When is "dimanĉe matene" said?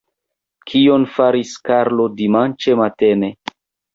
2.21-3.33